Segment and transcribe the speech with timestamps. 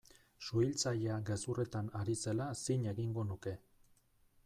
[0.45, 3.59] Suhiltzailea gezurretan ari zela zin egingo nuke.